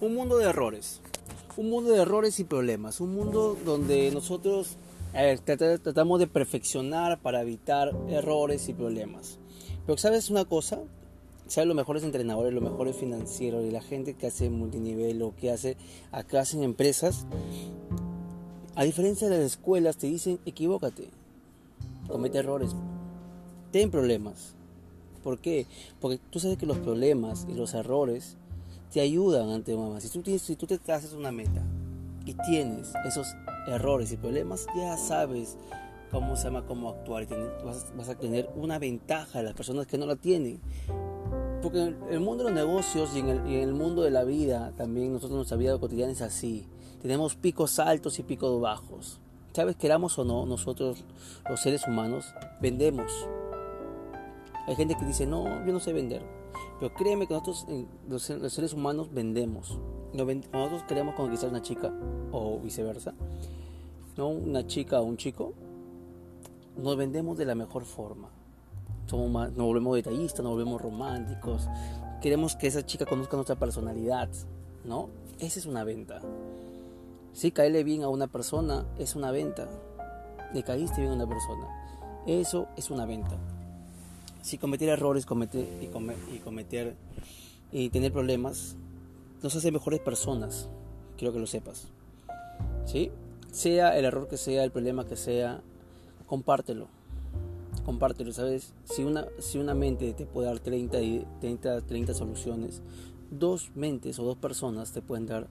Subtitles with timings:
[0.00, 1.02] Un mundo de errores.
[1.58, 3.00] Un mundo de errores y problemas.
[3.00, 4.76] Un mundo donde nosotros
[5.82, 9.38] tratamos de perfeccionar para evitar errores y problemas.
[9.84, 10.80] Pero ¿sabes una cosa?
[11.48, 15.50] ¿Sabes los mejores entrenadores, los mejores financieros y la gente que hace multinivel o que
[15.50, 15.76] hace
[16.12, 17.26] acá hacen empresas?
[18.76, 21.10] A diferencia de las escuelas te dicen equivócate,
[22.08, 22.70] comete errores,
[23.72, 24.54] ten problemas.
[25.24, 25.66] ¿Por qué?
[26.00, 28.38] Porque tú sabes que los problemas y los errores
[28.92, 30.00] te ayudan ante mamá.
[30.00, 31.62] Si tú, tienes, si tú te haces una meta
[32.24, 33.26] y tienes esos
[33.66, 35.56] errores y problemas, ya sabes
[36.10, 37.24] cómo se llama, cómo actuar.
[37.24, 37.26] Y
[37.64, 40.60] vas, a tener una ventaja de las personas que no la tienen.
[41.62, 44.10] Porque en el mundo de los negocios y en el, y en el mundo de
[44.10, 46.66] la vida, también nosotros nuestra vida cotidiana es así.
[47.02, 49.20] Tenemos picos altos y picos bajos.
[49.52, 49.76] ¿Sabes?
[49.76, 51.04] Queramos o no, nosotros
[51.48, 53.12] los seres humanos vendemos.
[54.66, 56.39] Hay gente que dice, no, yo no sé vender.
[56.78, 57.66] Pero créeme que nosotros,
[58.08, 59.78] los, seres humanos, vendemos.
[60.14, 61.92] Nosotros queremos conquistar una chica,
[62.32, 63.14] o viceversa,
[64.16, 64.28] ¿no?
[64.28, 65.52] una chica o un chico,
[66.76, 68.30] nos vendemos de la mejor forma.
[69.06, 71.68] Somos más, nos volvemos detallistas, nos volvemos románticos.
[72.22, 74.28] Queremos que esa chica conozca nuestra personalidad,
[74.84, 75.08] ¿no?
[75.38, 76.20] Esa es una venta.
[77.32, 79.68] Si caerle bien a una persona es una venta.
[80.54, 81.68] Le caíste bien a una persona.
[82.26, 83.38] Eso es una venta
[84.42, 86.94] si cometer errores cometer, y, cometer
[87.72, 88.76] y tener problemas
[89.42, 90.68] nos hace mejores personas.
[91.16, 91.88] Quiero que lo sepas.
[92.86, 93.10] ¿Sí?
[93.50, 95.60] Sea el error que sea, el problema que sea,
[96.26, 96.88] compártelo.
[97.84, 98.74] Compártelo, ¿sabes?
[98.84, 100.98] Si una, si una mente te puede dar 30,
[101.40, 102.82] 30, 30 soluciones,
[103.30, 105.46] dos mentes o dos personas te pueden dar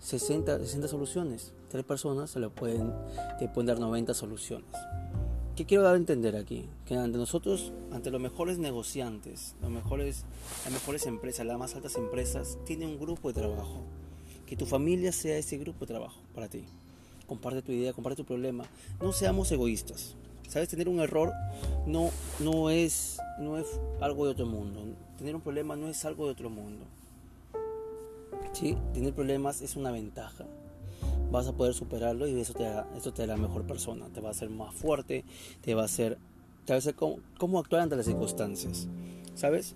[0.00, 1.52] 60, 60 soluciones.
[1.68, 2.92] Tres personas se lo pueden,
[3.38, 4.70] te pueden dar 90 soluciones.
[5.58, 6.68] ¿Qué quiero dar a entender aquí?
[6.86, 10.24] Que ante nosotros, ante los mejores negociantes, los mejores,
[10.62, 13.82] las mejores empresas, las más altas empresas, tiene un grupo de trabajo.
[14.46, 16.62] Que tu familia sea ese grupo de trabajo para ti.
[17.26, 18.66] Comparte tu idea, comparte tu problema.
[19.02, 20.14] No seamos egoístas.
[20.46, 20.68] ¿Sabes?
[20.68, 21.32] Tener un error
[21.88, 23.66] no, no, es, no es
[24.00, 24.84] algo de otro mundo.
[25.16, 26.84] Tener un problema no es algo de otro mundo.
[28.52, 28.76] ¿Sí?
[28.94, 30.46] Tener problemas es una ventaja
[31.30, 34.28] vas a poder superarlo y eso te, da, eso te hará mejor persona, te va
[34.28, 35.24] a hacer más fuerte,
[35.60, 36.18] te va a hacer,
[36.64, 38.88] te va a hacer cómo, cómo actuar ante las circunstancias,
[39.34, 39.74] ¿sabes?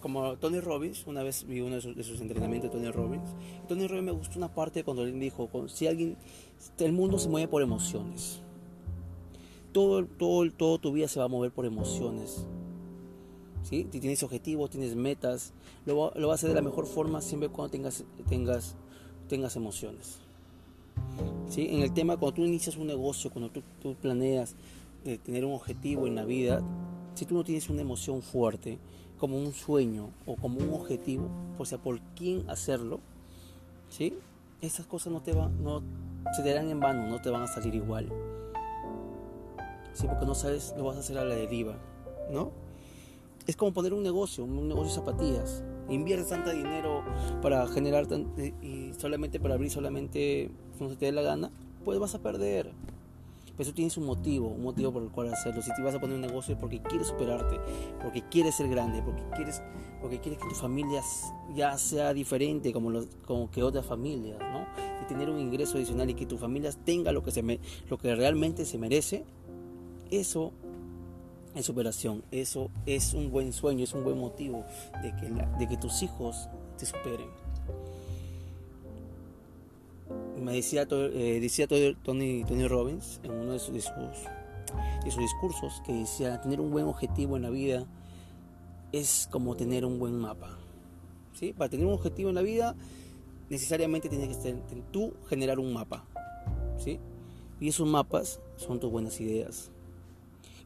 [0.00, 3.28] Como Tony Robbins, una vez vi uno de sus, entrenamientos de Tony Robbins,
[3.66, 6.16] Tony Robbins me gustó una parte cuando él dijo, si alguien,
[6.78, 8.40] el mundo se mueve por emociones,
[9.72, 12.46] todo, todo, todo tu vida se va a mover por emociones,
[13.62, 13.86] ¿sí?
[13.92, 15.52] Si tienes objetivos, tienes metas,
[15.84, 18.76] lo, lo vas a hacer de la mejor forma siempre cuando tengas, tengas,
[19.28, 20.27] tengas emociones.
[21.48, 21.68] ¿Sí?
[21.70, 23.50] En el tema, cuando tú inicias un negocio, cuando
[23.80, 24.54] tú, planeas
[25.04, 26.62] eh, tener un objetivo en la vida,
[27.14, 28.78] si tú no tienes una emoción fuerte,
[29.18, 33.00] como un sueño o como un objetivo, o sea, por quién hacerlo,
[33.88, 34.14] ¿sí?
[34.60, 35.82] Esas cosas no te van, no
[36.36, 38.08] se te en vano, no te van a salir igual.
[39.92, 41.76] Sí, porque no sabes, lo vas a hacer a la deriva,
[42.30, 42.52] ¿no?
[43.46, 45.64] Es como poner un negocio, un negocio de zapatillas.
[45.88, 47.02] Inviertes tanto dinero
[47.40, 48.06] para generar
[48.62, 51.50] y solamente para abrir solamente cuando se te dé la gana,
[51.84, 52.72] pues vas a perder.
[53.56, 55.60] Pero tú tienes un motivo, un motivo por el cual hacerlo.
[55.62, 57.58] Si te vas a poner un negocio es porque quieres superarte,
[58.00, 59.62] porque quieres ser grande, porque quieres,
[60.00, 61.02] porque quieres que tu familia
[61.56, 64.64] ya sea diferente como, los, como que otras familias, ¿no?
[65.02, 67.98] Y tener un ingreso adicional y que tu familia tenga lo que, se me, lo
[67.98, 69.24] que realmente se merece,
[70.12, 70.52] eso
[71.54, 74.64] es superación, eso es un buen sueño, es un buen motivo
[75.02, 76.48] de que, de que tus hijos
[76.78, 77.28] te superen
[80.40, 85.92] me decía, eh, decía Tony, Tony Robbins en uno de sus, de sus, discursos que
[85.92, 87.86] decía, tener un buen objetivo en la vida
[88.92, 90.58] es como tener un buen mapa.
[91.34, 91.52] ¿Sí?
[91.52, 92.74] Para tener un objetivo en la vida,
[93.48, 94.54] necesariamente tienes que
[94.90, 96.04] tú generar un mapa.
[96.78, 96.98] ¿sí?
[97.60, 99.70] Y esos mapas son tus buenas ideas.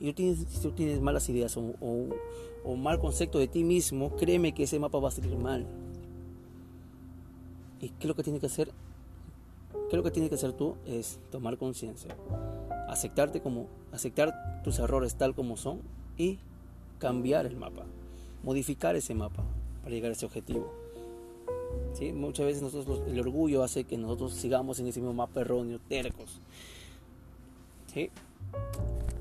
[0.03, 4.65] Y tienes, si tú tienes malas ideas o, mal concepto de ti mismo, créeme que
[4.65, 5.65] ese mapa va a salir mal.
[7.81, 8.73] ¿Y qué es lo que tienes que hacer?
[9.89, 10.75] ¿Qué lo que tienes que hacer tú?
[10.87, 12.17] Es tomar conciencia,
[12.89, 15.81] aceptarte como, aceptar tus errores tal como son
[16.19, 16.41] y
[16.99, 17.85] cambiar el mapa,
[18.43, 19.45] modificar ese mapa
[19.85, 20.69] para llegar a ese objetivo.
[21.93, 22.13] ¿Sí?
[22.13, 26.41] Muchas veces nosotros, el orgullo hace que nosotros sigamos en ese mismo mapa erróneo, tercos.
[27.95, 28.11] ¿Sí?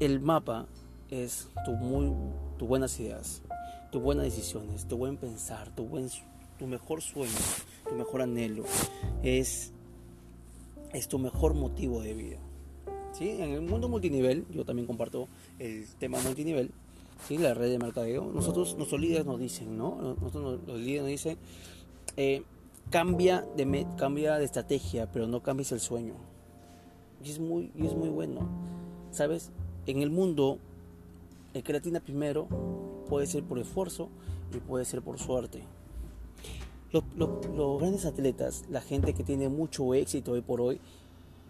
[0.01, 0.65] El mapa
[1.09, 2.11] es tu, muy,
[2.57, 3.41] tus buenas ideas,
[3.91, 6.09] tus buenas decisiones, tu buen pensar, tu, buen,
[6.57, 7.31] tu mejor sueño,
[7.87, 8.63] tu mejor anhelo.
[9.21, 9.71] Es
[10.93, 12.37] es tu mejor motivo de vida.
[13.13, 13.29] ¿Sí?
[13.29, 15.27] En el mundo multinivel, yo también comparto
[15.59, 16.71] el tema multinivel,
[17.27, 17.37] ¿sí?
[17.37, 20.15] la red de mercadeo, nosotros, nuestros líderes nos dicen, ¿no?
[20.19, 21.37] Nosotros, los líderes nos dicen,
[22.17, 22.43] eh,
[22.89, 26.15] cambia de, cambia de estrategia, pero no cambies el sueño.
[27.23, 28.49] Y es muy, y es muy bueno.
[29.11, 29.51] ¿Sabes?
[29.87, 30.59] En el mundo,
[31.53, 32.47] el creatina primero
[33.09, 34.09] puede ser por esfuerzo
[34.53, 35.63] y puede ser por suerte.
[36.91, 40.79] Los, grandes atletas, la gente que tiene mucho éxito hoy por hoy,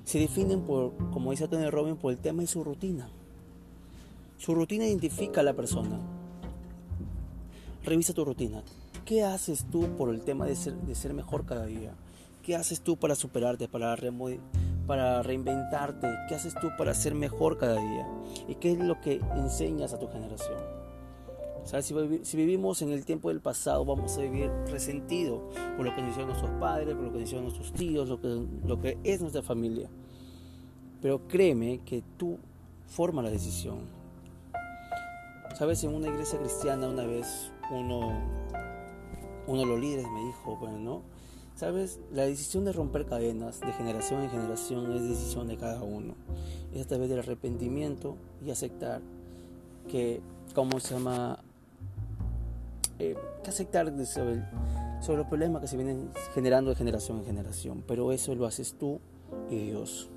[0.06, 3.10] se definen por, como dice Tony Robbins, por el tema de su rutina.
[4.38, 6.00] Su rutina identifica a la persona.
[7.84, 8.64] Revisa tu rutina.
[9.06, 11.94] ¿Qué haces tú por el tema de ser, de ser mejor cada día?
[12.44, 13.96] ¿Qué haces tú para superarte, para,
[14.88, 16.08] para reinventarte?
[16.28, 18.08] ¿Qué haces tú para ser mejor cada día?
[18.48, 20.60] ¿Y qué es lo que enseñas a tu generación?
[21.64, 21.94] ¿Sabes?
[22.24, 26.12] Si, vivimos en el tiempo del pasado, vamos a vivir resentido por lo que nos
[26.12, 29.22] hicieron nuestros padres, por lo que nos hicieron nuestros tíos, lo que, lo que es
[29.22, 29.88] nuestra familia.
[31.02, 32.38] Pero créeme que tú
[32.88, 33.80] formas la decisión.
[35.56, 35.84] ¿Sabes?
[35.84, 38.20] En una iglesia cristiana una vez uno,
[39.48, 41.02] uno de los líderes me dijo, bueno, ¿no?
[41.62, 42.00] ¿Sabes?
[42.12, 46.16] La decisión de romper cadenas de generación en generación es decisión de cada uno.
[46.74, 49.00] Es a través del arrepentimiento y aceptar
[49.88, 50.22] que,
[50.56, 51.38] ¿cómo se llama?
[52.98, 54.44] Eh, que aceptar sobre,
[55.02, 57.84] sobre los problemas que se vienen generando de generación en generación.
[57.88, 59.00] Pero eso lo haces tú
[59.52, 60.10] y Dios.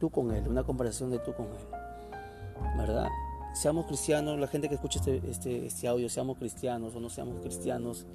[0.00, 2.76] Tú con Él, una comparación de tú con Él.
[2.76, 3.06] ¿Verdad?
[3.54, 7.40] Seamos cristianos, la gente que escucha este, este, este audio, seamos cristianos o no seamos
[7.42, 8.06] cristianos,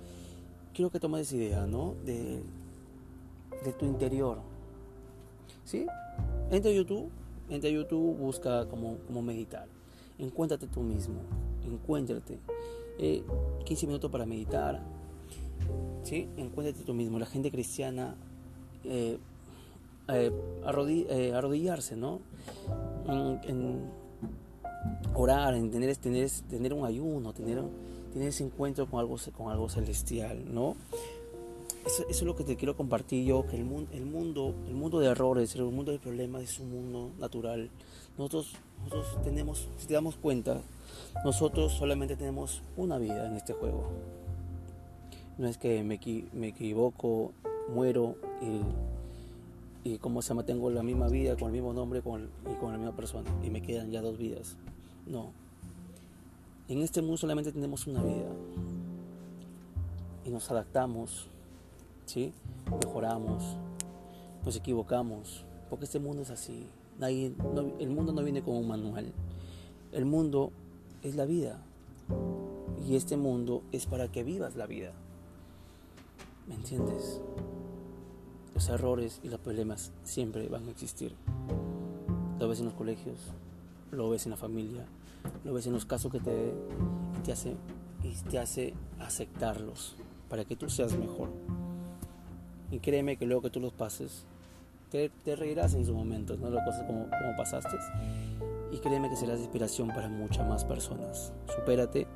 [0.74, 1.96] quiero que tomes idea, ¿no?
[2.06, 2.42] De,
[3.64, 4.40] de tu interior.
[5.66, 5.86] ¿Sí?
[6.50, 7.10] Entra a YouTube,
[7.50, 9.68] entra a YouTube, busca cómo, cómo meditar.
[10.20, 11.16] Encuéntrate tú mismo,
[11.66, 12.38] encuéntrate.
[12.98, 14.82] 15 eh, minutos para meditar.
[16.04, 16.28] ¿sí?
[16.38, 17.20] Encuéntrate tú mismo.
[17.20, 18.16] La gente cristiana,
[18.84, 19.18] eh,
[20.08, 20.32] eh,
[21.34, 22.20] arrodillarse, ¿no?
[23.08, 24.02] En,
[25.14, 27.62] orar, en tener, tener, tener un ayuno, tener,
[28.12, 30.76] tener ese encuentro con algo, con algo celestial, ¿no?
[31.86, 35.00] Eso, es lo que te quiero compartir yo, que el, mundo, el mundo, el mundo
[35.00, 37.70] de errores, el mundo de problemas es un mundo natural.
[38.18, 38.54] Nosotros,
[38.84, 40.62] nosotros tenemos, si te damos cuenta,
[41.26, 43.90] nosotros solamente tenemos una vida en este juego.
[45.38, 46.00] No es que me,
[46.34, 47.32] me equivoco,
[47.74, 48.16] muero
[49.84, 52.56] y, y como se llama, tengo la misma vida con el mismo nombre con, y
[52.60, 54.56] con la misma persona y me quedan ya dos vidas.
[55.08, 55.32] No.
[56.72, 58.32] En este mundo solamente tenemos una vida
[60.24, 61.28] y nos adaptamos,
[62.06, 62.32] ¿sí?
[62.86, 63.58] mejoramos,
[64.46, 66.66] nos equivocamos, porque este mundo es así.
[66.98, 67.34] Nadie,
[67.80, 69.12] el mundo no viene con un manual.
[69.92, 70.54] El mundo
[71.04, 71.62] es la vida.
[72.88, 74.94] Y este mundo es para que vivas la vida.
[76.48, 77.20] ¿Me entiendes?
[78.56, 81.16] Los errores y los problemas siempre van a existir.
[82.40, 83.18] Lo ves en los colegios,
[83.92, 84.86] lo ves en la familia,
[85.44, 86.54] lo ves en los casos que te,
[87.24, 87.56] te hace
[88.04, 89.96] y te hace aceptarlos
[90.30, 91.30] para que tú seas mejor.
[92.72, 94.26] Y créeme que luego que tú los pases,
[94.90, 97.78] te, reirás en su momento, no las cosas como, como pasaste
[98.72, 101.34] y créeme que serás inspiración para muchas más personas.
[101.56, 102.08] Supérate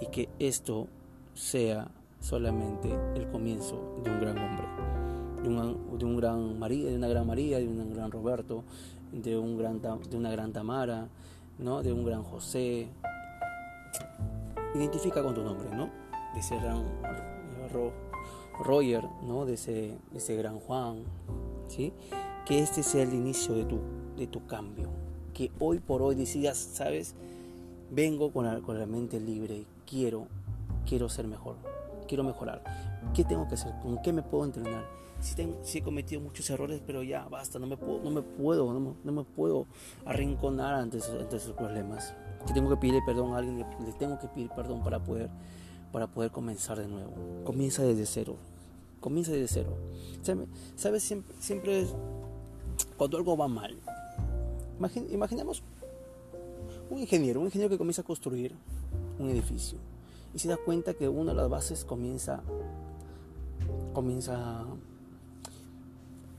[0.00, 0.88] y que esto
[1.34, 1.88] sea
[2.20, 4.66] solamente el comienzo de un gran hombre,
[5.42, 8.64] de, de, un gran María, de una gran María, de un gran Roberto,
[9.12, 11.08] de, un gran, de una gran Tamara,
[11.58, 11.82] ¿no?
[11.82, 12.88] de un gran José.
[14.74, 15.90] Identifica con tu nombre, ¿no?
[16.34, 16.82] De ese gran
[18.58, 19.44] Roger, ¿no?
[19.44, 21.04] De ese, ese gran Juan,
[21.68, 21.92] ¿sí?
[22.46, 23.78] Que este sea el inicio de tu,
[24.16, 24.88] de tu cambio,
[25.34, 27.14] que hoy por hoy decidas, ¿sabes?
[27.90, 30.26] Vengo con la, con la mente libre, quiero,
[30.86, 31.56] quiero ser mejor,
[32.08, 32.62] quiero mejorar.
[33.14, 33.74] ¿Qué tengo que hacer?
[33.82, 35.01] ¿Con qué me puedo entrenar?
[35.22, 38.22] Si, tengo, si he cometido muchos errores, pero ya basta, no me puedo, no me
[38.22, 39.66] puedo, no me, puedo
[40.04, 42.14] arrinconar ante esos, ante esos problemas.
[42.46, 45.30] Que tengo que pedir perdón a alguien, le tengo que pedir perdón para poder,
[45.92, 47.12] para poder comenzar de nuevo.
[47.44, 48.36] Comienza desde cero,
[49.00, 49.76] comienza desde cero.
[50.74, 51.04] ¿Sabes?
[51.04, 51.86] Siempre, siempre
[52.96, 53.78] cuando algo va mal,
[55.10, 55.62] imaginemos
[56.90, 58.56] un ingeniero, un ingeniero que comienza a construir
[59.20, 59.78] un edificio
[60.34, 62.42] y se da cuenta que una de las bases comienza,
[63.92, 64.64] comienza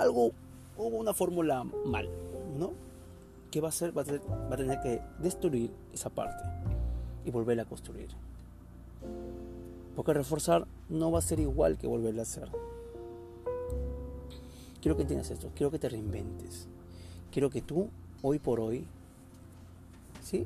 [0.03, 0.31] algo,
[0.77, 2.09] hubo una fórmula mal,
[2.57, 2.71] ¿no?
[3.51, 3.97] ¿Qué va a hacer?
[3.97, 6.43] Va a, va a tener que destruir esa parte
[7.25, 8.09] y volverla a construir.
[9.95, 12.49] Porque reforzar no va a ser igual que volverla a hacer.
[14.81, 16.67] Quiero que entiendas esto, quiero que te reinventes.
[17.31, 17.89] Quiero que tú
[18.21, 18.85] hoy por hoy,
[20.23, 20.45] ¿sí?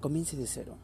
[0.00, 0.74] Comience de cero.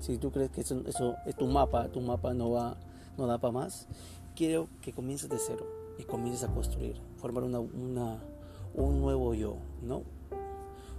[0.00, 0.82] Si tú crees que eso,
[1.26, 2.76] es tu mapa, tu mapa no va,
[3.16, 3.88] no da para más,
[4.36, 10.04] quiero que comiences de cero y comiences a construir, formar una, un nuevo yo, ¿no?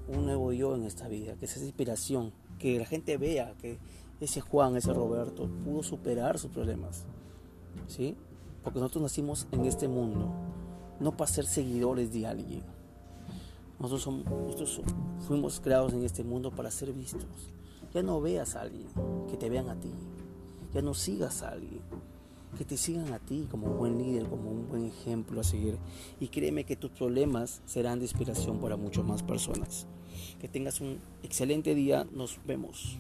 [0.08, 3.80] Un nuevo yo en esta vida, que sea inspiración, que la gente vea que
[4.20, 7.06] ese Juan, ese Roberto pudo superar sus problemas,
[7.88, 8.18] ¿sí?
[8.64, 10.30] Porque nosotros nacimos en este mundo,
[11.00, 12.64] no para ser seguidores de alguien.
[13.80, 14.82] Nosotros, somos, nosotros
[15.26, 17.54] fuimos creados en este mundo para ser vistos.
[17.94, 18.88] Ya no veas a alguien,
[19.30, 19.94] que te vean a ti.
[20.74, 21.82] Ya no sigas a alguien,
[22.58, 25.78] que te sigan a ti como un buen líder, como un buen ejemplo a seguir.
[26.20, 29.88] Y créeme que tus problemas serán de inspiración para muchas más personas.
[30.40, 32.08] Que tengas un excelente día.
[32.12, 32.98] Nos vemos.